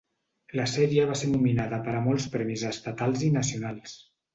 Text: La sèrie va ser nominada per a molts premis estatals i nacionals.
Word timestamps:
La 0.59 0.65
sèrie 0.71 1.03
va 1.11 1.19
ser 1.21 1.29
nominada 1.35 1.81
per 1.91 1.95
a 1.95 2.03
molts 2.09 2.29
premis 2.39 2.67
estatals 2.75 3.31
i 3.31 3.35
nacionals. 3.41 4.01